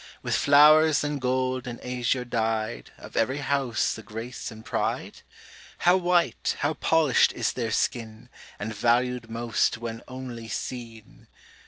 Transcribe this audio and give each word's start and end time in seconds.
With 0.23 0.33
flowers 0.35 1.03
and 1.03 1.21
gold 1.21 1.67
and 1.67 1.79
azure 1.81 2.25
dy'd, 2.25 2.89
Of 2.97 3.15
ev'ry 3.15 3.37
house 3.37 3.93
the 3.93 4.01
grace 4.01 4.49
and 4.49 4.65
pride? 4.65 5.21
How 5.77 5.95
white, 5.95 6.55
how 6.61 6.73
polish'd 6.73 7.31
is 7.33 7.53
their 7.53 7.69
skin, 7.69 8.27
And 8.57 8.73
valu'd 8.73 9.29
most 9.29 9.77
when 9.77 10.01
only 10.07 10.47
seen! 10.47 11.27